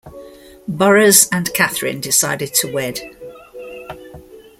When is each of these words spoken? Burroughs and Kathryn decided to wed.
Burroughs 0.67 1.29
and 1.31 1.53
Kathryn 1.53 2.01
decided 2.01 2.55
to 2.55 2.73
wed. 2.73 3.01